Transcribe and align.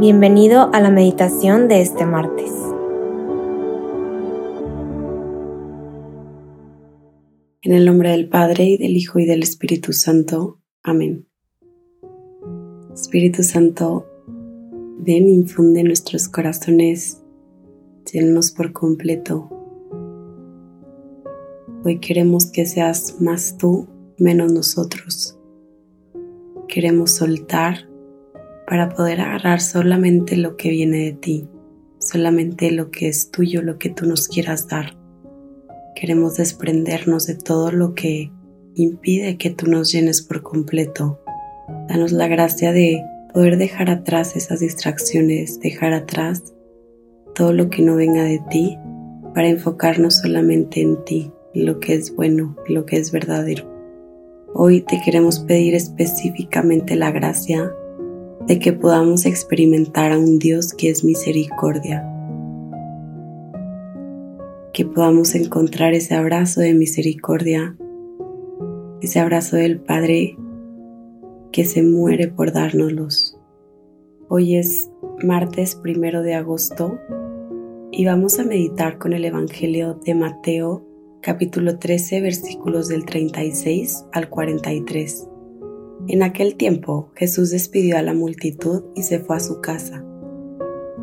Bienvenido 0.00 0.70
a 0.72 0.80
la 0.80 0.90
meditación 0.90 1.68
de 1.68 1.82
este 1.82 2.06
martes. 2.06 2.50
En 7.60 7.74
el 7.74 7.84
nombre 7.84 8.08
del 8.08 8.30
Padre 8.30 8.64
y 8.64 8.76
del 8.78 8.96
Hijo 8.96 9.18
y 9.18 9.26
del 9.26 9.42
Espíritu 9.42 9.92
Santo. 9.92 10.58
Amén. 10.82 11.28
Espíritu 12.94 13.42
Santo, 13.42 14.06
ven, 15.00 15.28
infunde 15.28 15.84
nuestros 15.84 16.28
corazones, 16.28 17.20
llénanos 18.10 18.52
por 18.52 18.72
completo. 18.72 19.50
Hoy 21.84 21.98
queremos 21.98 22.50
que 22.50 22.64
seas 22.64 23.20
más 23.20 23.58
tú, 23.58 23.86
menos 24.16 24.50
nosotros. 24.50 25.38
Queremos 26.68 27.10
soltar 27.10 27.89
para 28.70 28.88
poder 28.88 29.20
agarrar 29.20 29.60
solamente 29.60 30.36
lo 30.36 30.56
que 30.56 30.70
viene 30.70 30.98
de 30.98 31.12
ti, 31.12 31.48
solamente 31.98 32.70
lo 32.70 32.92
que 32.92 33.08
es 33.08 33.32
tuyo, 33.32 33.62
lo 33.62 33.78
que 33.78 33.90
tú 33.90 34.06
nos 34.06 34.28
quieras 34.28 34.68
dar. 34.68 34.96
Queremos 35.96 36.36
desprendernos 36.36 37.26
de 37.26 37.34
todo 37.34 37.72
lo 37.72 37.94
que 37.94 38.30
impide 38.76 39.38
que 39.38 39.50
tú 39.50 39.66
nos 39.66 39.90
llenes 39.90 40.22
por 40.22 40.42
completo. 40.42 41.20
Danos 41.88 42.12
la 42.12 42.28
gracia 42.28 42.70
de 42.70 43.02
poder 43.34 43.56
dejar 43.56 43.90
atrás 43.90 44.36
esas 44.36 44.60
distracciones, 44.60 45.58
dejar 45.58 45.92
atrás 45.92 46.54
todo 47.34 47.52
lo 47.52 47.70
que 47.70 47.82
no 47.82 47.96
venga 47.96 48.22
de 48.22 48.40
ti 48.52 48.78
para 49.34 49.48
enfocarnos 49.48 50.18
solamente 50.18 50.80
en 50.80 51.04
ti, 51.04 51.32
lo 51.54 51.80
que 51.80 51.94
es 51.94 52.14
bueno, 52.14 52.54
lo 52.68 52.86
que 52.86 52.98
es 52.98 53.10
verdadero. 53.10 53.68
Hoy 54.54 54.82
te 54.82 55.00
queremos 55.04 55.40
pedir 55.40 55.74
específicamente 55.74 56.94
la 56.94 57.10
gracia 57.10 57.74
de 58.50 58.58
que 58.58 58.72
podamos 58.72 59.26
experimentar 59.26 60.10
a 60.10 60.18
un 60.18 60.40
Dios 60.40 60.74
que 60.74 60.90
es 60.90 61.04
misericordia, 61.04 62.04
que 64.72 64.84
podamos 64.84 65.36
encontrar 65.36 65.94
ese 65.94 66.16
abrazo 66.16 66.60
de 66.60 66.74
misericordia, 66.74 67.76
ese 69.02 69.20
abrazo 69.20 69.54
del 69.54 69.78
Padre 69.78 70.36
que 71.52 71.64
se 71.64 71.84
muere 71.84 72.26
por 72.26 72.52
dárnoslos. 72.52 73.38
Hoy 74.26 74.56
es 74.56 74.90
martes 75.22 75.76
primero 75.76 76.22
de 76.22 76.34
agosto 76.34 76.98
y 77.92 78.04
vamos 78.04 78.40
a 78.40 78.44
meditar 78.44 78.98
con 78.98 79.12
el 79.12 79.24
Evangelio 79.24 79.94
de 80.04 80.16
Mateo 80.16 80.84
capítulo 81.20 81.78
13 81.78 82.20
versículos 82.20 82.88
del 82.88 83.04
36 83.04 84.06
al 84.10 84.28
43. 84.28 85.29
En 86.08 86.22
aquel 86.22 86.56
tiempo 86.56 87.12
Jesús 87.14 87.50
despidió 87.50 87.98
a 87.98 88.02
la 88.02 88.14
multitud 88.14 88.84
y 88.94 89.02
se 89.02 89.18
fue 89.20 89.36
a 89.36 89.40
su 89.40 89.60
casa. 89.60 90.04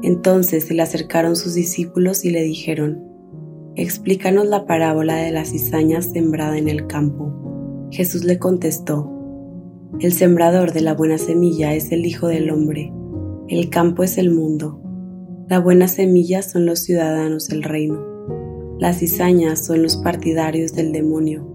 Entonces 0.04 0.66
se 0.66 0.74
le 0.74 0.82
acercaron 0.82 1.36
sus 1.36 1.54
discípulos 1.54 2.26
y 2.26 2.30
le 2.30 2.44
dijeron, 2.44 3.04
Explícanos 3.76 4.48
la 4.48 4.66
parábola 4.66 5.18
de 5.18 5.32
la 5.32 5.46
cizaña 5.46 6.02
sembrada 6.02 6.58
en 6.58 6.68
el 6.68 6.88
campo. 6.88 7.88
Jesús 7.92 8.24
le 8.24 8.40
contestó, 8.40 9.12
El 10.00 10.14
sembrador 10.14 10.74
de 10.74 10.82
la 10.82 10.94
buena 10.94 11.18
semilla 11.18 11.74
es 11.74 11.92
el 11.92 12.06
Hijo 12.06 12.28
del 12.28 12.50
Hombre, 12.50 12.92
el 13.48 13.70
campo 13.70 14.04
es 14.04 14.18
el 14.18 14.32
mundo, 14.32 14.82
la 15.48 15.60
buena 15.60 15.88
semilla 15.88 16.42
son 16.42 16.66
los 16.66 16.80
ciudadanos 16.80 17.48
del 17.48 17.64
reino, 17.64 18.04
las 18.80 19.00
cizañas 19.00 19.66
son 19.66 19.84
los 19.84 19.98
partidarios 19.98 20.74
del 20.74 20.92
demonio, 20.92 21.48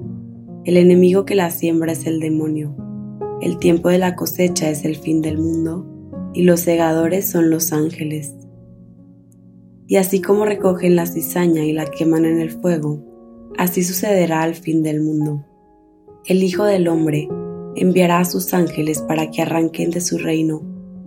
el 0.64 0.76
enemigo 0.76 1.24
que 1.24 1.34
la 1.34 1.50
siembra 1.50 1.92
es 1.92 2.06
el 2.06 2.20
demonio. 2.20 2.76
El 3.42 3.58
tiempo 3.58 3.88
de 3.88 3.98
la 3.98 4.14
cosecha 4.14 4.70
es 4.70 4.84
el 4.84 4.94
fin 4.94 5.20
del 5.20 5.36
mundo 5.36 5.84
y 6.32 6.44
los 6.44 6.60
segadores 6.60 7.28
son 7.28 7.50
los 7.50 7.72
ángeles. 7.72 8.36
Y 9.88 9.96
así 9.96 10.20
como 10.22 10.44
recogen 10.44 10.94
la 10.94 11.06
cizaña 11.06 11.64
y 11.64 11.72
la 11.72 11.86
queman 11.86 12.24
en 12.24 12.38
el 12.38 12.52
fuego, 12.52 13.02
así 13.58 13.82
sucederá 13.82 14.42
al 14.42 14.54
fin 14.54 14.84
del 14.84 15.00
mundo. 15.00 15.44
El 16.24 16.44
Hijo 16.44 16.64
del 16.64 16.86
Hombre 16.86 17.28
enviará 17.74 18.20
a 18.20 18.24
sus 18.24 18.54
ángeles 18.54 19.02
para 19.02 19.32
que 19.32 19.42
arranquen 19.42 19.90
de 19.90 20.02
su 20.02 20.18
reino 20.18 20.62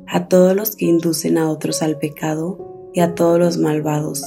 a 0.06 0.28
todos 0.28 0.58
los 0.58 0.76
que 0.76 0.88
inducen 0.88 1.38
a 1.38 1.50
otros 1.50 1.82
al 1.82 1.98
pecado 2.00 2.92
y 2.94 3.00
a 3.00 3.16
todos 3.16 3.40
los 3.40 3.58
malvados, 3.58 4.22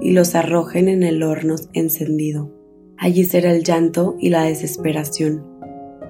y 0.00 0.10
los 0.10 0.34
arrojen 0.34 0.88
en 0.88 1.04
el 1.04 1.22
horno 1.22 1.54
encendido. 1.72 2.52
Allí 2.98 3.24
será 3.24 3.52
el 3.52 3.62
llanto 3.62 4.16
y 4.18 4.30
la 4.30 4.42
desesperación 4.42 5.53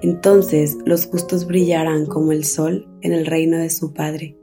entonces 0.05 0.77
los 0.85 1.07
justos 1.07 1.47
brillarán 1.47 2.05
como 2.05 2.33
el 2.33 2.45
sol 2.45 2.87
en 3.01 3.15
el 3.15 3.25
reino 3.25 3.57
de 3.57 3.71
su 3.71 3.95
Padre. 3.95 4.37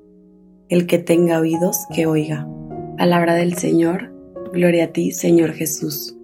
El 0.69 0.87
que 0.87 0.97
tenga 0.97 1.39
oídos, 1.39 1.77
que 1.93 2.07
oiga. 2.07 2.49
Palabra 2.97 3.35
del 3.35 3.55
Señor, 3.55 4.11
gloria 4.51 4.85
a 4.85 4.87
ti, 4.87 5.11
Señor 5.11 5.51
Jesús. 5.51 6.17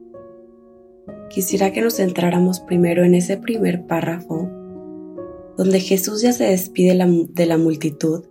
Quisiera 1.30 1.72
que 1.72 1.82
nos 1.82 1.98
centráramos 1.98 2.62
primero 2.62 3.04
en 3.04 3.14
ese 3.14 3.38
primer 3.38 3.86
párrafo, 3.86 4.50
donde 5.56 5.82
Jesús 5.82 6.24
ya 6.24 6.34
se 6.34 6.46
despide 6.46 6.98
de 7.30 7.46
la 7.46 7.58
multitud 7.60 8.26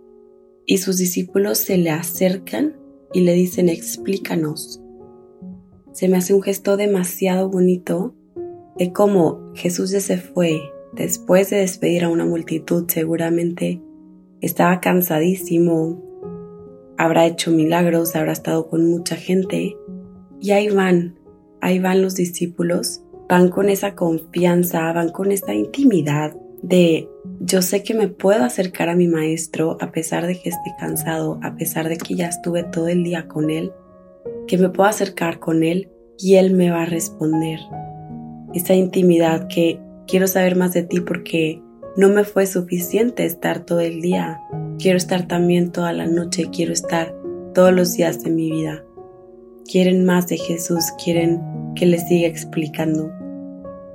y 0.65 0.79
sus 0.79 0.97
discípulos 0.97 1.57
se 1.57 1.77
le 1.77 1.89
acercan 1.89 2.75
y 3.13 3.21
le 3.21 3.31
dicen, 3.31 3.69
explícanos. 3.69 4.81
Se 5.93 6.09
me 6.09 6.17
hace 6.17 6.33
un 6.33 6.41
gesto 6.41 6.75
demasiado 6.75 7.49
bonito 7.49 8.13
de 8.77 8.91
cómo 8.91 9.53
Jesús 9.55 9.91
ya 9.91 10.01
se 10.01 10.17
fue, 10.17 10.59
Después 10.97 11.51
de 11.51 11.57
despedir 11.57 12.03
a 12.03 12.09
una 12.09 12.25
multitud, 12.25 12.85
seguramente 12.87 13.81
estaba 14.41 14.79
cansadísimo, 14.79 16.03
habrá 16.97 17.27
hecho 17.27 17.51
milagros, 17.51 18.15
habrá 18.15 18.31
estado 18.31 18.67
con 18.67 18.89
mucha 18.89 19.15
gente. 19.15 19.77
Y 20.41 20.51
ahí 20.51 20.69
van, 20.69 21.19
ahí 21.61 21.77
van 21.77 22.01
los 22.01 22.15
discípulos, 22.15 23.03
van 23.29 23.49
con 23.49 23.69
esa 23.69 23.93
confianza, 23.93 24.91
van 24.91 25.09
con 25.09 25.31
esa 25.31 25.53
intimidad 25.53 26.35
de 26.63 27.07
yo 27.39 27.61
sé 27.61 27.83
que 27.83 27.93
me 27.93 28.07
puedo 28.07 28.43
acercar 28.43 28.89
a 28.89 28.95
mi 28.95 29.07
maestro 29.07 29.77
a 29.79 29.91
pesar 29.91 30.25
de 30.25 30.33
que 30.33 30.49
esté 30.49 30.73
cansado, 30.79 31.39
a 31.43 31.55
pesar 31.55 31.89
de 31.89 31.97
que 31.97 32.15
ya 32.15 32.27
estuve 32.27 32.63
todo 32.63 32.87
el 32.87 33.03
día 33.03 33.27
con 33.27 33.51
él, 33.51 33.71
que 34.47 34.57
me 34.57 34.69
puedo 34.69 34.89
acercar 34.89 35.37
con 35.37 35.63
él 35.63 35.91
y 36.17 36.35
él 36.35 36.55
me 36.55 36.71
va 36.71 36.81
a 36.81 36.85
responder. 36.85 37.59
Esa 38.55 38.73
intimidad 38.73 39.47
que 39.47 39.79
Quiero 40.07 40.27
saber 40.27 40.55
más 40.55 40.73
de 40.73 40.83
ti 40.83 41.01
porque 41.01 41.61
no 41.97 42.09
me 42.09 42.23
fue 42.23 42.45
suficiente 42.45 43.25
estar 43.25 43.65
todo 43.65 43.81
el 43.81 44.01
día. 44.01 44.39
Quiero 44.79 44.97
estar 44.97 45.27
también 45.27 45.71
toda 45.71 45.91
la 45.91 46.07
noche, 46.07 46.49
quiero 46.51 46.71
estar 46.71 47.13
todos 47.53 47.73
los 47.73 47.93
días 47.95 48.23
de 48.23 48.29
mi 48.29 48.49
vida. 48.49 48.85
Quieren 49.69 50.05
más 50.05 50.27
de 50.27 50.37
Jesús, 50.37 50.85
quieren 51.03 51.41
que 51.75 51.85
les 51.85 52.07
siga 52.07 52.27
explicando. 52.27 53.11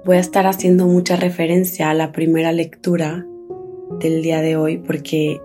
Voy 0.04 0.16
a 0.16 0.20
estar 0.20 0.46
haciendo 0.46 0.86
mucha 0.86 1.16
referencia 1.16 1.88
a 1.88 1.94
la 1.94 2.12
primera 2.12 2.52
lectura 2.52 3.24
del 4.00 4.20
día 4.20 4.42
de 4.42 4.56
hoy 4.56 4.78
porque 4.78 5.40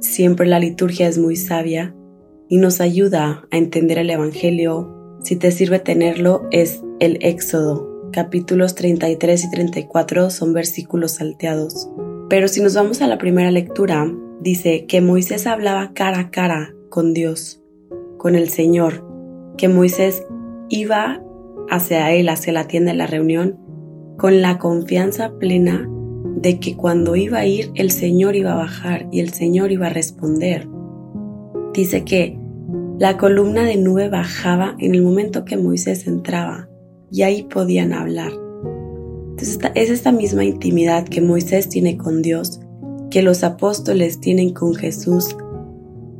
siempre 0.00 0.46
la 0.46 0.58
liturgia 0.58 1.08
es 1.08 1.18
muy 1.18 1.36
sabia 1.36 1.94
y 2.48 2.58
nos 2.58 2.80
ayuda 2.80 3.46
a 3.50 3.56
entender 3.56 3.98
el 3.98 4.10
Evangelio. 4.10 5.16
Si 5.22 5.36
te 5.36 5.50
sirve 5.50 5.78
tenerlo, 5.78 6.46
es 6.50 6.82
el 7.00 7.18
Éxodo, 7.22 7.93
capítulos 8.14 8.76
33 8.76 9.44
y 9.44 9.50
34 9.50 10.30
son 10.30 10.52
versículos 10.52 11.16
salteados. 11.16 11.90
Pero 12.28 12.46
si 12.46 12.62
nos 12.62 12.76
vamos 12.76 13.02
a 13.02 13.08
la 13.08 13.18
primera 13.18 13.50
lectura, 13.50 14.08
dice 14.40 14.86
que 14.86 15.00
Moisés 15.00 15.48
hablaba 15.48 15.92
cara 15.94 16.20
a 16.20 16.30
cara 16.30 16.72
con 16.90 17.12
Dios, 17.12 17.60
con 18.16 18.36
el 18.36 18.50
Señor, 18.50 19.04
que 19.58 19.68
Moisés 19.68 20.24
iba 20.68 21.20
hacia 21.68 22.12
él, 22.12 22.28
hacia 22.28 22.52
la 22.52 22.68
tienda 22.68 22.92
de 22.92 22.98
la 22.98 23.08
reunión, 23.08 23.58
con 24.16 24.42
la 24.42 24.58
confianza 24.58 25.32
plena 25.40 25.90
de 26.36 26.60
que 26.60 26.76
cuando 26.76 27.16
iba 27.16 27.38
a 27.38 27.46
ir, 27.46 27.72
el 27.74 27.90
Señor 27.90 28.36
iba 28.36 28.52
a 28.52 28.56
bajar 28.56 29.08
y 29.10 29.18
el 29.18 29.32
Señor 29.32 29.72
iba 29.72 29.88
a 29.88 29.92
responder. 29.92 30.68
Dice 31.72 32.04
que 32.04 32.38
la 33.00 33.16
columna 33.16 33.64
de 33.64 33.76
nube 33.76 34.08
bajaba 34.08 34.76
en 34.78 34.94
el 34.94 35.02
momento 35.02 35.44
que 35.44 35.56
Moisés 35.56 36.06
entraba 36.06 36.68
y 37.14 37.22
ahí 37.22 37.44
podían 37.44 37.92
hablar. 37.92 38.32
Entonces 38.32 39.60
es 39.76 39.88
esta 39.88 40.10
misma 40.10 40.44
intimidad 40.44 41.06
que 41.06 41.20
Moisés 41.20 41.68
tiene 41.68 41.96
con 41.96 42.22
Dios, 42.22 42.60
que 43.08 43.22
los 43.22 43.44
apóstoles 43.44 44.18
tienen 44.18 44.52
con 44.52 44.74
Jesús 44.74 45.36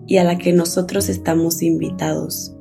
y 0.07 0.19
a 0.19 0.25
la 0.25 0.39
que 0.39 0.53
nosotros 0.53 1.09
estamos 1.09 1.63
invitados. 1.63 2.55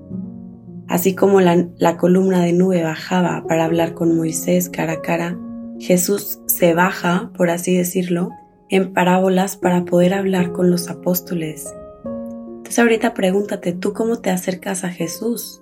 Así 0.88 1.14
como 1.14 1.42
la, 1.42 1.68
la 1.78 1.98
columna 1.98 2.44
de 2.44 2.54
nube 2.54 2.82
bajaba 2.82 3.46
para 3.48 3.66
hablar 3.66 3.94
con 3.94 4.18
Moisés 4.18 4.68
cara 4.68 4.94
a 4.94 5.02
cara, 5.02 5.38
Jesús 5.80 6.40
se 6.48 6.74
baja, 6.74 7.32
por 7.38 7.52
así 7.52 7.78
decirlo, 7.78 8.32
en 8.68 8.94
parábolas 8.94 9.58
para 9.58 9.86
poder 9.86 10.16
hablar 10.16 10.54
con 10.54 10.72
los 10.72 10.90
apóstoles. 10.90 11.72
Entonces 12.04 12.80
ahorita 12.80 13.14
pregúntate, 13.14 13.74
¿tú 13.74 13.94
cómo 13.94 14.22
te 14.22 14.32
acercas 14.32 14.84
a 14.84 14.90
Jesús? 14.90 15.62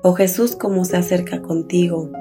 O 0.00 0.12
Jesús, 0.12 0.54
¿cómo 0.54 0.84
se 0.84 0.96
acerca 0.96 1.42
contigo? 1.42 2.12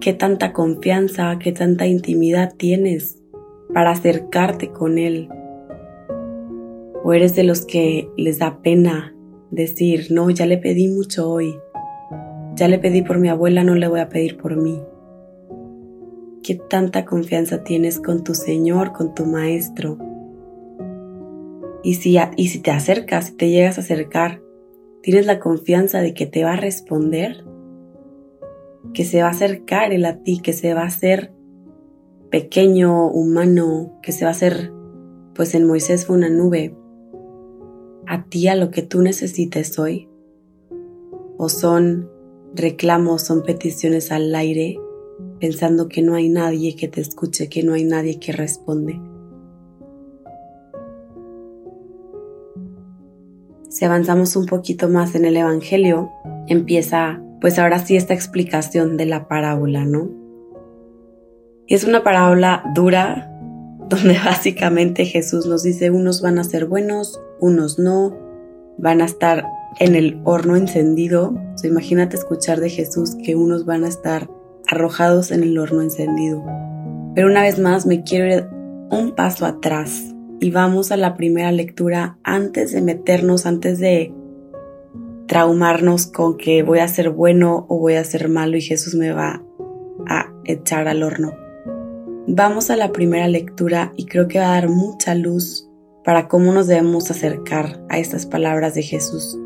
¿Qué 0.00 0.12
tanta 0.12 0.52
confianza, 0.52 1.36
qué 1.40 1.50
tanta 1.50 1.88
intimidad 1.88 2.54
tienes 2.56 3.20
para 3.72 3.90
acercarte 3.90 4.70
con 4.70 4.98
Él? 4.98 5.28
¿O 7.02 7.12
eres 7.12 7.34
de 7.34 7.42
los 7.42 7.66
que 7.66 8.08
les 8.16 8.38
da 8.38 8.60
pena 8.62 9.12
decir, 9.50 10.06
no, 10.10 10.30
ya 10.30 10.46
le 10.46 10.56
pedí 10.56 10.86
mucho 10.86 11.28
hoy, 11.28 11.56
ya 12.54 12.68
le 12.68 12.78
pedí 12.78 13.02
por 13.02 13.18
mi 13.18 13.28
abuela, 13.28 13.64
no 13.64 13.74
le 13.74 13.88
voy 13.88 13.98
a 13.98 14.08
pedir 14.08 14.36
por 14.36 14.56
mí? 14.56 14.80
¿Qué 16.44 16.54
tanta 16.54 17.04
confianza 17.04 17.64
tienes 17.64 17.98
con 17.98 18.22
tu 18.22 18.34
Señor, 18.34 18.92
con 18.92 19.16
tu 19.16 19.26
Maestro? 19.26 19.98
Y 21.82 21.94
si, 21.94 22.16
y 22.36 22.48
si 22.48 22.60
te 22.60 22.70
acercas, 22.70 23.26
si 23.26 23.32
te 23.32 23.50
llegas 23.50 23.78
a 23.78 23.80
acercar, 23.80 24.43
¿tienes 25.04 25.26
la 25.26 25.38
confianza 25.38 26.00
de 26.00 26.14
que 26.14 26.24
te 26.24 26.44
va 26.44 26.54
a 26.54 26.56
responder? 26.56 27.44
Que 28.94 29.04
se 29.04 29.20
va 29.20 29.28
a 29.28 29.32
acercar 29.32 29.92
Él 29.92 30.06
a 30.06 30.22
ti, 30.22 30.40
que 30.40 30.54
se 30.54 30.72
va 30.72 30.80
a 30.80 30.86
hacer 30.86 31.34
pequeño, 32.30 33.08
humano, 33.08 33.98
que 34.02 34.12
se 34.12 34.24
va 34.24 34.30
a 34.30 34.32
hacer, 34.32 34.72
pues 35.34 35.54
en 35.54 35.66
Moisés 35.66 36.06
fue 36.06 36.16
una 36.16 36.30
nube, 36.30 36.74
a 38.06 38.24
ti 38.24 38.48
a 38.48 38.56
lo 38.56 38.70
que 38.70 38.80
tú 38.80 39.02
necesites 39.02 39.78
hoy? 39.78 40.08
¿O 41.36 41.50
son 41.50 42.08
reclamos, 42.54 43.22
son 43.22 43.42
peticiones 43.42 44.10
al 44.10 44.34
aire, 44.34 44.78
pensando 45.38 45.86
que 45.86 46.00
no 46.00 46.14
hay 46.14 46.30
nadie 46.30 46.76
que 46.76 46.88
te 46.88 47.02
escuche, 47.02 47.50
que 47.50 47.62
no 47.62 47.74
hay 47.74 47.84
nadie 47.84 48.18
que 48.18 48.32
responde? 48.32 48.98
Si 53.74 53.84
avanzamos 53.84 54.36
un 54.36 54.46
poquito 54.46 54.88
más 54.88 55.16
en 55.16 55.24
el 55.24 55.36
Evangelio, 55.36 56.12
empieza 56.46 57.20
pues 57.40 57.58
ahora 57.58 57.80
sí 57.80 57.96
esta 57.96 58.14
explicación 58.14 58.96
de 58.96 59.04
la 59.04 59.26
parábola, 59.26 59.84
¿no? 59.84 60.08
Y 61.66 61.74
es 61.74 61.82
una 61.82 62.04
parábola 62.04 62.62
dura, 62.72 63.36
donde 63.88 64.16
básicamente 64.24 65.06
Jesús 65.06 65.46
nos 65.46 65.64
dice 65.64 65.90
unos 65.90 66.22
van 66.22 66.38
a 66.38 66.44
ser 66.44 66.66
buenos, 66.66 67.20
unos 67.40 67.80
no, 67.80 68.16
van 68.78 69.02
a 69.02 69.06
estar 69.06 69.44
en 69.80 69.96
el 69.96 70.20
horno 70.22 70.54
encendido. 70.54 71.34
imagínate 71.64 72.14
escuchar 72.14 72.60
de 72.60 72.70
Jesús 72.70 73.16
que 73.24 73.34
unos 73.34 73.64
van 73.64 73.82
a 73.82 73.88
estar 73.88 74.30
arrojados 74.68 75.32
en 75.32 75.42
el 75.42 75.58
horno 75.58 75.82
encendido. 75.82 76.44
Pero 77.16 77.26
una 77.26 77.42
vez 77.42 77.58
más 77.58 77.86
me 77.86 78.04
quiero 78.04 78.32
ir 78.32 78.46
un 78.92 79.16
paso 79.16 79.46
atrás 79.46 80.13
y 80.44 80.50
vamos 80.50 80.92
a 80.92 80.98
la 80.98 81.16
primera 81.16 81.50
lectura 81.52 82.18
antes 82.22 82.70
de 82.72 82.82
meternos, 82.82 83.46
antes 83.46 83.78
de 83.78 84.12
traumarnos 85.26 86.06
con 86.06 86.36
que 86.36 86.62
voy 86.62 86.80
a 86.80 86.88
ser 86.88 87.08
bueno 87.08 87.64
o 87.70 87.78
voy 87.78 87.94
a 87.94 88.04
ser 88.04 88.28
malo 88.28 88.58
y 88.58 88.60
Jesús 88.60 88.94
me 88.94 89.10
va 89.10 89.42
a 90.06 90.34
echar 90.44 90.86
al 90.86 91.02
horno. 91.02 91.32
Vamos 92.26 92.68
a 92.68 92.76
la 92.76 92.92
primera 92.92 93.26
lectura 93.26 93.94
y 93.96 94.04
creo 94.04 94.28
que 94.28 94.38
va 94.38 94.48
a 94.48 94.60
dar 94.60 94.68
mucha 94.68 95.14
luz 95.14 95.66
para 96.04 96.28
cómo 96.28 96.52
nos 96.52 96.66
debemos 96.66 97.10
acercar 97.10 97.82
a 97.88 97.98
estas 97.98 98.26
palabras 98.26 98.74
de 98.74 98.82
Jesús. 98.82 99.38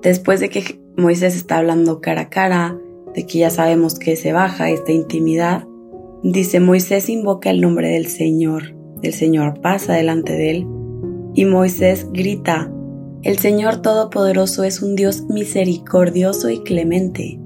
Después 0.00 0.38
de 0.38 0.48
que 0.48 0.80
Moisés 0.96 1.34
está 1.34 1.58
hablando 1.58 2.00
cara 2.00 2.20
a 2.20 2.30
cara, 2.30 2.78
de 3.16 3.26
que 3.26 3.38
ya 3.40 3.50
sabemos 3.50 3.98
que 3.98 4.14
se 4.14 4.32
baja 4.32 4.70
esta 4.70 4.92
intimidad, 4.92 5.66
dice 6.22 6.60
Moisés 6.60 7.08
invoca 7.08 7.50
el 7.50 7.60
nombre 7.60 7.88
del 7.88 8.06
Señor 8.06 8.77
el 9.02 9.12
Señor 9.12 9.60
pasa 9.60 9.94
delante 9.94 10.32
de 10.32 10.50
él 10.50 10.66
y 11.34 11.44
Moisés 11.44 12.08
grita, 12.12 12.72
El 13.22 13.38
Señor 13.38 13.82
Todopoderoso 13.82 14.64
es 14.64 14.82
un 14.82 14.96
Dios 14.96 15.24
misericordioso 15.28 16.50
y 16.50 16.62
clemente, 16.62 17.38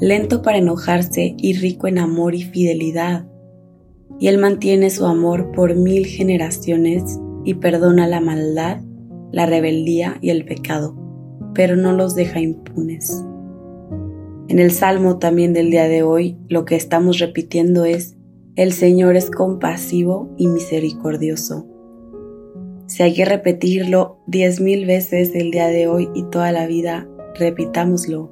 lento 0.00 0.42
para 0.42 0.58
enojarse 0.58 1.34
y 1.38 1.54
rico 1.54 1.86
en 1.86 1.98
amor 1.98 2.34
y 2.34 2.42
fidelidad. 2.42 3.26
Y 4.18 4.28
Él 4.28 4.38
mantiene 4.38 4.90
su 4.90 5.06
amor 5.06 5.52
por 5.52 5.74
mil 5.76 6.06
generaciones 6.06 7.18
y 7.44 7.54
perdona 7.54 8.06
la 8.06 8.20
maldad, 8.20 8.82
la 9.30 9.46
rebeldía 9.46 10.18
y 10.20 10.30
el 10.30 10.44
pecado, 10.44 10.94
pero 11.54 11.76
no 11.76 11.92
los 11.92 12.14
deja 12.14 12.40
impunes. 12.40 13.24
En 14.48 14.58
el 14.58 14.72
Salmo 14.72 15.18
también 15.18 15.54
del 15.54 15.70
día 15.70 15.88
de 15.88 16.02
hoy, 16.02 16.36
lo 16.48 16.64
que 16.66 16.76
estamos 16.76 17.18
repitiendo 17.18 17.86
es, 17.86 18.16
el 18.54 18.72
Señor 18.72 19.16
es 19.16 19.30
compasivo 19.30 20.34
y 20.36 20.46
misericordioso. 20.46 21.66
Si 22.86 23.02
hay 23.02 23.14
que 23.14 23.24
repetirlo 23.24 24.18
diez 24.26 24.60
mil 24.60 24.84
veces 24.84 25.34
el 25.34 25.50
día 25.50 25.68
de 25.68 25.88
hoy 25.88 26.10
y 26.14 26.24
toda 26.24 26.52
la 26.52 26.66
vida, 26.66 27.08
repitámoslo, 27.34 28.30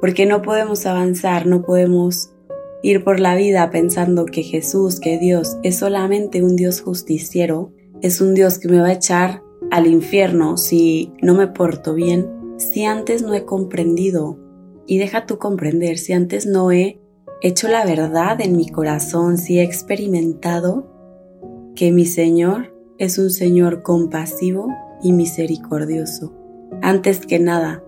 porque 0.00 0.26
no 0.26 0.42
podemos 0.42 0.84
avanzar, 0.86 1.46
no 1.46 1.62
podemos 1.62 2.34
ir 2.82 3.04
por 3.04 3.20
la 3.20 3.36
vida 3.36 3.70
pensando 3.70 4.26
que 4.26 4.42
Jesús, 4.42 4.98
que 4.98 5.18
Dios 5.18 5.56
es 5.62 5.78
solamente 5.78 6.42
un 6.42 6.56
Dios 6.56 6.80
justiciero, 6.80 7.72
es 8.00 8.20
un 8.20 8.34
Dios 8.34 8.58
que 8.58 8.68
me 8.68 8.80
va 8.80 8.88
a 8.88 8.94
echar 8.94 9.42
al 9.70 9.86
infierno 9.86 10.56
si 10.56 11.12
no 11.22 11.34
me 11.34 11.46
porto 11.46 11.94
bien, 11.94 12.26
si 12.56 12.84
antes 12.84 13.22
no 13.22 13.32
he 13.34 13.44
comprendido. 13.44 14.40
Y 14.84 14.98
deja 14.98 15.26
tú 15.26 15.38
comprender, 15.38 15.98
si 15.98 16.12
antes 16.12 16.44
no 16.46 16.72
he 16.72 17.01
hecho 17.42 17.68
la 17.68 17.84
verdad 17.84 18.40
en 18.40 18.56
mi 18.56 18.68
corazón, 18.68 19.36
si 19.36 19.58
he 19.58 19.62
experimentado 19.62 20.88
que 21.74 21.90
mi 21.90 22.06
Señor 22.06 22.74
es 22.98 23.18
un 23.18 23.30
Señor 23.30 23.82
compasivo 23.82 24.68
y 25.02 25.12
misericordioso. 25.12 26.32
Antes 26.82 27.26
que 27.26 27.40
nada, 27.40 27.82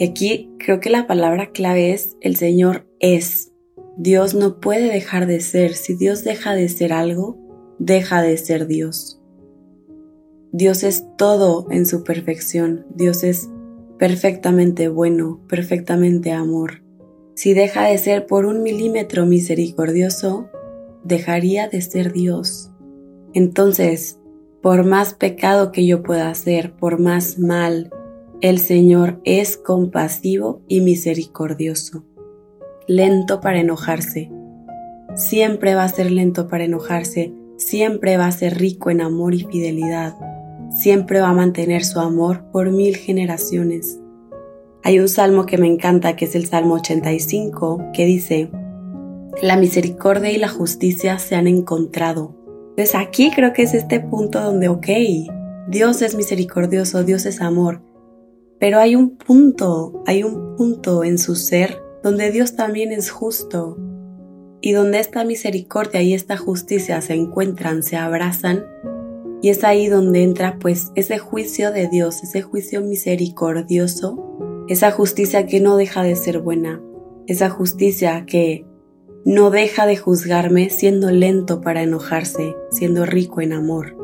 aquí 0.00 0.50
creo 0.58 0.80
que 0.80 0.90
la 0.90 1.06
palabra 1.06 1.50
clave 1.52 1.92
es 1.92 2.16
el 2.22 2.36
Señor 2.36 2.86
es. 3.00 3.52
Dios 3.98 4.34
no 4.34 4.60
puede 4.60 4.90
dejar 4.90 5.26
de 5.26 5.40
ser. 5.40 5.74
Si 5.74 5.94
Dios 5.94 6.24
deja 6.24 6.54
de 6.54 6.68
ser 6.70 6.94
algo, 6.94 7.38
deja 7.78 8.22
de 8.22 8.38
ser 8.38 8.66
Dios. 8.66 9.20
Dios 10.52 10.84
es 10.84 11.04
todo 11.18 11.66
en 11.70 11.84
su 11.84 12.02
perfección. 12.02 12.86
Dios 12.94 13.24
es 13.24 13.50
perfectamente 13.98 14.88
bueno, 14.88 15.44
perfectamente 15.48 16.32
amor. 16.32 16.82
Si 17.40 17.54
deja 17.54 17.84
de 17.84 17.96
ser 17.96 18.26
por 18.26 18.44
un 18.44 18.62
milímetro 18.62 19.24
misericordioso, 19.24 20.50
dejaría 21.04 21.70
de 21.70 21.80
ser 21.80 22.12
Dios. 22.12 22.70
Entonces, 23.32 24.18
por 24.60 24.84
más 24.84 25.14
pecado 25.14 25.72
que 25.72 25.86
yo 25.86 26.02
pueda 26.02 26.28
hacer, 26.28 26.74
por 26.74 27.00
más 27.00 27.38
mal, 27.38 27.88
el 28.42 28.58
Señor 28.58 29.22
es 29.24 29.56
compasivo 29.56 30.60
y 30.68 30.82
misericordioso, 30.82 32.04
lento 32.86 33.40
para 33.40 33.60
enojarse. 33.60 34.30
Siempre 35.14 35.74
va 35.74 35.84
a 35.84 35.88
ser 35.88 36.10
lento 36.10 36.46
para 36.46 36.64
enojarse, 36.64 37.32
siempre 37.56 38.18
va 38.18 38.26
a 38.26 38.32
ser 38.32 38.58
rico 38.58 38.90
en 38.90 39.00
amor 39.00 39.34
y 39.34 39.44
fidelidad, 39.44 40.14
siempre 40.68 41.22
va 41.22 41.30
a 41.30 41.32
mantener 41.32 41.86
su 41.86 42.00
amor 42.00 42.50
por 42.52 42.70
mil 42.70 42.96
generaciones. 42.96 43.98
Hay 44.82 44.98
un 44.98 45.08
salmo 45.08 45.44
que 45.44 45.58
me 45.58 45.66
encanta, 45.66 46.16
que 46.16 46.24
es 46.24 46.34
el 46.34 46.46
Salmo 46.46 46.74
85, 46.74 47.90
que 47.92 48.06
dice, 48.06 48.50
la 49.42 49.56
misericordia 49.56 50.30
y 50.30 50.38
la 50.38 50.48
justicia 50.48 51.18
se 51.18 51.34
han 51.34 51.46
encontrado. 51.46 52.34
Pues 52.76 52.94
aquí 52.94 53.30
creo 53.34 53.52
que 53.52 53.62
es 53.62 53.74
este 53.74 54.00
punto 54.00 54.40
donde, 54.40 54.68
ok, 54.68 54.88
Dios 55.68 56.00
es 56.00 56.14
misericordioso, 56.14 57.04
Dios 57.04 57.26
es 57.26 57.42
amor, 57.42 57.82
pero 58.58 58.78
hay 58.78 58.96
un 58.96 59.16
punto, 59.16 60.02
hay 60.06 60.22
un 60.22 60.56
punto 60.56 61.04
en 61.04 61.18
su 61.18 61.36
ser 61.36 61.82
donde 62.02 62.30
Dios 62.30 62.56
también 62.56 62.90
es 62.90 63.10
justo 63.10 63.76
y 64.62 64.72
donde 64.72 64.98
esta 64.98 65.24
misericordia 65.24 66.00
y 66.02 66.14
esta 66.14 66.36
justicia 66.36 67.00
se 67.02 67.14
encuentran, 67.14 67.82
se 67.82 67.96
abrazan 67.96 68.64
y 69.42 69.50
es 69.50 69.64
ahí 69.64 69.88
donde 69.88 70.22
entra 70.22 70.58
pues 70.58 70.90
ese 70.94 71.18
juicio 71.18 71.70
de 71.70 71.88
Dios, 71.88 72.22
ese 72.22 72.42
juicio 72.42 72.80
misericordioso 72.82 74.49
esa 74.70 74.92
justicia 74.92 75.46
que 75.46 75.58
no 75.58 75.76
deja 75.76 76.04
de 76.04 76.14
ser 76.14 76.38
buena, 76.38 76.80
esa 77.26 77.50
justicia 77.50 78.24
que 78.24 78.64
no 79.24 79.50
deja 79.50 79.84
de 79.84 79.96
juzgarme 79.96 80.70
siendo 80.70 81.10
lento 81.10 81.60
para 81.60 81.82
enojarse, 81.82 82.54
siendo 82.70 83.04
rico 83.04 83.40
en 83.40 83.52
amor. 83.52 83.96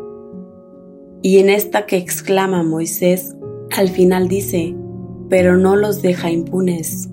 Y 1.22 1.38
en 1.38 1.50
esta 1.50 1.86
que 1.86 1.96
exclama 1.96 2.64
Moisés, 2.64 3.36
al 3.76 3.90
final 3.90 4.26
dice, 4.26 4.74
pero 5.30 5.56
no 5.56 5.76
los 5.76 6.02
deja 6.02 6.32
impunes, 6.32 7.10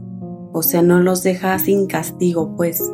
o 0.52 0.64
sea, 0.64 0.82
no 0.82 1.00
los 1.00 1.22
deja 1.22 1.60
sin 1.60 1.86
castigo, 1.86 2.56
pues. 2.56 2.92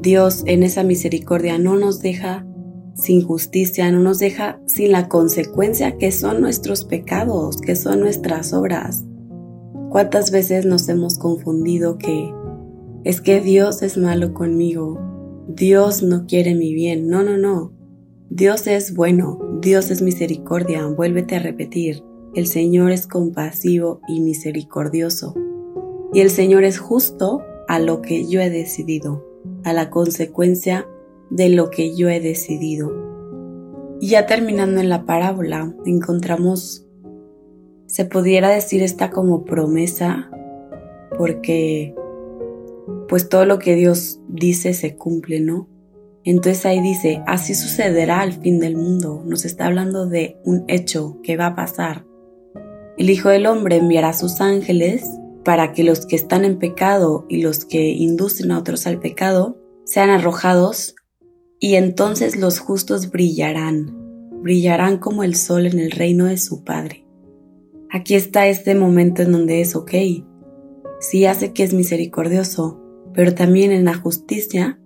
Dios 0.00 0.44
en 0.46 0.62
esa 0.62 0.82
misericordia 0.82 1.58
no 1.58 1.76
nos 1.76 2.00
deja 2.00 2.46
sin 2.94 3.20
justicia, 3.20 3.92
no 3.92 4.00
nos 4.00 4.18
deja 4.18 4.62
sin 4.64 4.92
la 4.92 5.08
consecuencia 5.08 5.98
que 5.98 6.10
son 6.10 6.40
nuestros 6.40 6.86
pecados, 6.86 7.58
que 7.58 7.76
son 7.76 8.00
nuestras 8.00 8.54
obras. 8.54 9.04
¿Cuántas 9.90 10.30
veces 10.30 10.66
nos 10.66 10.88
hemos 10.88 11.18
confundido 11.18 11.98
que 11.98 12.32
es 13.02 13.20
que 13.20 13.40
Dios 13.40 13.82
es 13.82 13.98
malo 13.98 14.34
conmigo? 14.34 15.00
Dios 15.48 16.04
no 16.04 16.26
quiere 16.26 16.54
mi 16.54 16.72
bien. 16.74 17.08
No, 17.08 17.24
no, 17.24 17.36
no. 17.36 17.72
Dios 18.28 18.68
es 18.68 18.94
bueno, 18.94 19.40
Dios 19.60 19.90
es 19.90 20.00
misericordia. 20.00 20.86
Vuélvete 20.86 21.34
a 21.34 21.38
repetir. 21.40 22.04
El 22.36 22.46
Señor 22.46 22.92
es 22.92 23.08
compasivo 23.08 24.00
y 24.06 24.20
misericordioso. 24.20 25.34
Y 26.12 26.20
el 26.20 26.30
Señor 26.30 26.62
es 26.62 26.78
justo 26.78 27.42
a 27.66 27.80
lo 27.80 28.00
que 28.00 28.28
yo 28.28 28.40
he 28.40 28.48
decidido, 28.48 29.26
a 29.64 29.72
la 29.72 29.90
consecuencia 29.90 30.86
de 31.30 31.48
lo 31.48 31.70
que 31.70 31.96
yo 31.96 32.08
he 32.08 32.20
decidido. 32.20 32.92
Y 34.00 34.10
ya 34.10 34.26
terminando 34.26 34.80
en 34.80 34.88
la 34.88 35.04
parábola, 35.04 35.74
encontramos, 35.84 36.86
se 37.90 38.04
pudiera 38.04 38.50
decir 38.50 38.82
esta 38.84 39.10
como 39.10 39.44
promesa, 39.44 40.30
porque 41.18 41.92
pues 43.08 43.28
todo 43.28 43.44
lo 43.44 43.58
que 43.58 43.74
Dios 43.74 44.20
dice 44.28 44.74
se 44.74 44.96
cumple, 44.96 45.40
¿no? 45.40 45.68
Entonces 46.22 46.64
ahí 46.66 46.80
dice, 46.80 47.22
así 47.26 47.54
sucederá 47.54 48.20
al 48.20 48.32
fin 48.32 48.60
del 48.60 48.76
mundo. 48.76 49.22
Nos 49.26 49.44
está 49.44 49.66
hablando 49.66 50.06
de 50.06 50.36
un 50.44 50.64
hecho 50.68 51.18
que 51.24 51.36
va 51.36 51.46
a 51.46 51.54
pasar. 51.56 52.06
El 52.96 53.10
Hijo 53.10 53.28
del 53.30 53.46
Hombre 53.46 53.76
enviará 53.76 54.12
sus 54.12 54.40
ángeles 54.40 55.04
para 55.44 55.72
que 55.72 55.82
los 55.82 56.06
que 56.06 56.14
están 56.14 56.44
en 56.44 56.58
pecado 56.58 57.26
y 57.28 57.42
los 57.42 57.64
que 57.64 57.88
inducen 57.88 58.52
a 58.52 58.58
otros 58.58 58.86
al 58.86 59.00
pecado 59.00 59.58
sean 59.84 60.10
arrojados 60.10 60.94
y 61.58 61.74
entonces 61.74 62.36
los 62.36 62.60
justos 62.60 63.10
brillarán, 63.10 63.96
brillarán 64.42 64.98
como 64.98 65.24
el 65.24 65.34
sol 65.34 65.66
en 65.66 65.80
el 65.80 65.90
reino 65.90 66.26
de 66.26 66.38
su 66.38 66.62
Padre. 66.62 67.09
Aquí 67.92 68.14
está 68.14 68.46
este 68.46 68.76
momento 68.76 69.22
en 69.22 69.32
donde 69.32 69.60
es 69.60 69.74
ok, 69.74 69.90
sí 71.00 71.26
hace 71.26 71.52
que 71.52 71.64
es 71.64 71.74
misericordioso, 71.74 72.80
pero 73.14 73.34
también 73.34 73.72
en 73.72 73.84
la 73.84 73.94
justicia 73.94 74.78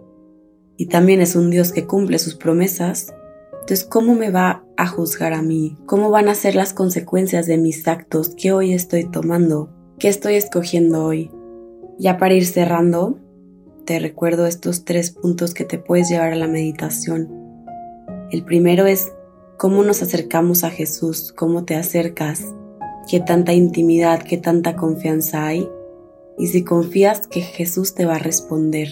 y 0.79 0.87
también 0.87 1.21
es 1.21 1.37
un 1.37 1.51
Dios 1.51 1.71
que 1.71 1.87
cumple 1.87 2.19
sus 2.19 2.35
promesas, 2.35 3.15
entonces 3.53 3.85
¿cómo 3.85 4.15
me 4.15 4.31
va 4.31 4.65
a 4.79 4.87
juzgar 4.87 5.35
a 5.35 5.43
mí? 5.43 5.77
¿Cómo 5.85 6.11
van 6.11 6.29
a 6.29 6.35
ser 6.35 6.55
las 6.55 6.73
consecuencias 6.73 7.47
de 7.47 7.59
mis 7.59 7.87
actos 7.87 8.35
que 8.37 8.53
hoy 8.53 8.73
estoy 8.73 9.05
tomando? 9.05 9.71
¿Qué 9.99 10.09
estoy 10.09 10.37
escogiendo 10.37 11.05
hoy? 11.05 11.31
Ya 11.99 12.17
para 12.17 12.33
ir 12.33 12.47
cerrando, 12.47 13.19
te 13.85 13.99
recuerdo 13.99 14.47
estos 14.47 14.87
tres 14.87 15.11
puntos 15.11 15.53
que 15.53 15.65
te 15.65 15.79
puedes 15.79 16.09
llevar 16.09 16.33
a 16.33 16.37
la 16.37 16.49
meditación. 16.49 17.29
El 18.31 18.45
primero 18.45 18.87
es 18.87 19.13
cómo 19.59 19.83
nos 19.83 20.03
acercamos 20.03 20.65
a 20.65 20.71
Jesús, 20.71 21.33
cómo 21.33 21.65
te 21.65 21.75
acercas, 21.75 22.45
qué 23.09 23.21
tanta 23.21 23.53
intimidad, 23.53 24.23
qué 24.23 24.37
tanta 24.37 24.77
confianza 24.77 25.47
hay 25.47 25.69
y 26.39 26.49
si 26.49 26.65
confías 26.65 27.27
que 27.27 27.41
Jesús 27.41 27.95
te 27.95 28.07
va 28.07 28.17
a 28.17 28.19
responder. 28.19 28.89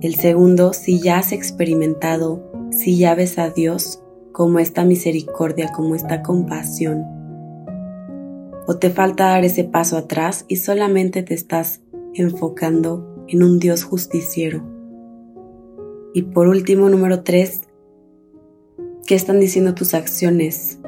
El 0.00 0.14
segundo, 0.16 0.72
si 0.72 1.00
ya 1.00 1.18
has 1.18 1.32
experimentado, 1.32 2.42
si 2.70 2.98
ya 2.98 3.14
ves 3.14 3.38
a 3.38 3.50
Dios 3.50 4.02
como 4.32 4.58
esta 4.58 4.84
misericordia, 4.84 5.72
como 5.72 5.94
esta 5.94 6.22
compasión. 6.22 7.04
O 8.66 8.76
te 8.78 8.90
falta 8.90 9.26
dar 9.26 9.44
ese 9.44 9.64
paso 9.64 9.96
atrás 9.96 10.44
y 10.48 10.56
solamente 10.56 11.22
te 11.22 11.34
estás 11.34 11.80
enfocando 12.14 13.24
en 13.28 13.42
un 13.42 13.58
Dios 13.58 13.84
justiciero. 13.84 14.62
Y 16.12 16.22
por 16.22 16.48
último, 16.48 16.88
número 16.88 17.22
tres, 17.22 17.62
¿qué 19.06 19.14
están 19.14 19.40
diciendo 19.40 19.74
tus 19.74 19.94
acciones? 19.94 20.78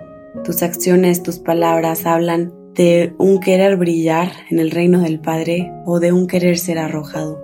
Tus 0.47 0.63
acciones, 0.63 1.25
tus 1.25 1.41
palabras 1.41 2.07
hablan 2.07 2.55
de 2.73 3.17
un 3.19 3.41
querer 3.41 3.77
brillar 3.77 4.31
en 4.49 4.61
el 4.61 4.71
reino 4.71 5.01
del 5.01 5.19
Padre 5.19 5.73
o 5.85 5.99
de 5.99 6.13
un 6.13 6.29
querer 6.29 6.57
ser 6.57 6.79
arrojado. 6.79 7.43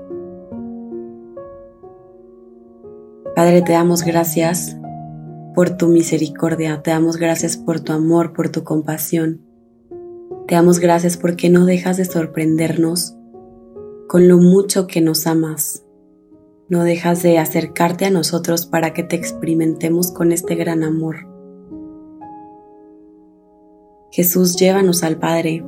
Padre, 3.34 3.62
te 3.62 3.72
damos 3.72 4.04
gracias 4.04 4.76
por 5.52 5.70
tu 5.70 5.88
misericordia, 5.88 6.80
te 6.80 6.92
damos 6.92 7.16
gracias 7.16 7.56
por 7.56 7.80
tu 7.80 7.92
amor, 7.92 8.34
por 8.34 8.50
tu 8.50 8.62
compasión. 8.62 9.40
Te 10.46 10.54
damos 10.54 10.78
gracias 10.78 11.16
porque 11.16 11.50
no 11.50 11.66
dejas 11.66 11.96
de 11.96 12.04
sorprendernos 12.04 13.16
con 14.06 14.28
lo 14.28 14.38
mucho 14.38 14.86
que 14.86 15.00
nos 15.00 15.26
amas. 15.26 15.82
No 16.68 16.84
dejas 16.84 17.20
de 17.24 17.40
acercarte 17.40 18.04
a 18.04 18.10
nosotros 18.10 18.64
para 18.64 18.92
que 18.92 19.02
te 19.02 19.16
experimentemos 19.16 20.12
con 20.12 20.30
este 20.30 20.54
gran 20.54 20.84
amor. 20.84 21.31
Jesús, 24.12 24.56
llévanos 24.56 25.04
al 25.04 25.16
Padre. 25.18 25.64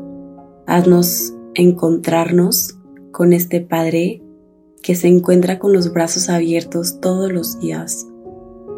Haznos 0.67 1.33
encontrarnos 1.55 2.79
con 3.11 3.33
este 3.33 3.63
Padre 3.63 4.23
que 4.83 4.95
se 4.95 5.09
encuentra 5.09 5.59
con 5.59 5.73
los 5.73 5.95
brazos 5.95 6.29
abiertos 6.29 7.01
todos 7.01 7.33
los 7.33 7.59
días, 7.59 8.07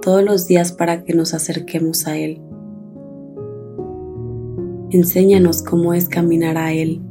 todos 0.02 0.22
los 0.22 0.46
días 0.46 0.70
para 0.70 1.02
que 1.02 1.14
nos 1.14 1.34
acerquemos 1.34 2.06
a 2.06 2.16
Él. 2.16 2.40
Enséñanos 4.90 5.64
cómo 5.64 5.94
es 5.94 6.08
caminar 6.08 6.58
a 6.58 6.72
Él. 6.72 7.02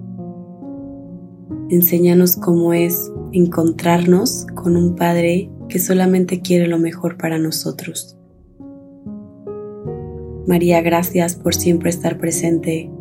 Enséñanos 1.70 2.38
cómo 2.38 2.72
es 2.72 3.12
encontrarnos 3.34 4.48
con 4.56 4.78
un 4.78 4.96
Padre 4.96 5.52
que 5.68 5.80
solamente 5.80 6.40
quiere 6.40 6.68
lo 6.68 6.80
mejor 6.80 7.18
para 7.18 7.38
nosotros. 7.38 8.15
María, 10.48 10.82
gracias 10.82 11.36
por 11.36 11.56
siempre 11.56 11.90
estar 11.90 12.20
presente. 12.20 12.92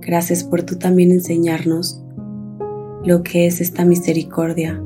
Gracias 0.00 0.42
por 0.42 0.62
tú 0.62 0.78
también 0.78 1.10
enseñarnos 1.10 2.02
lo 3.04 3.22
que 3.22 3.46
es 3.46 3.60
esta 3.60 3.84
misericordia, 3.84 4.82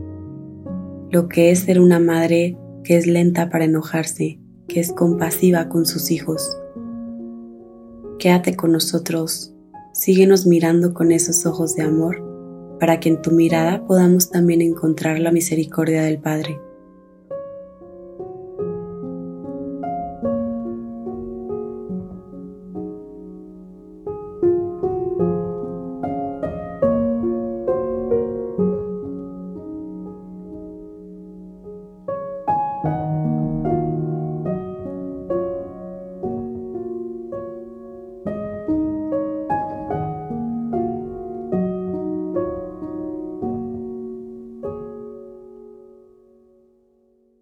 lo 1.10 1.28
que 1.28 1.52
es 1.52 1.60
ser 1.60 1.80
una 1.80 2.00
madre 2.00 2.58
que 2.82 2.96
es 2.96 3.06
lenta 3.06 3.50
para 3.50 3.66
enojarse, 3.66 4.40
que 4.66 4.80
es 4.80 4.92
compasiva 4.92 5.68
con 5.68 5.86
sus 5.86 6.10
hijos. 6.10 6.58
Quédate 8.18 8.56
con 8.56 8.72
nosotros, 8.72 9.54
síguenos 9.92 10.44
mirando 10.44 10.92
con 10.92 11.12
esos 11.12 11.46
ojos 11.46 11.76
de 11.76 11.84
amor, 11.84 12.20
para 12.80 12.98
que 12.98 13.10
en 13.10 13.22
tu 13.22 13.30
mirada 13.30 13.86
podamos 13.86 14.30
también 14.30 14.60
encontrar 14.60 15.20
la 15.20 15.30
misericordia 15.30 16.02
del 16.02 16.18
Padre. 16.18 16.58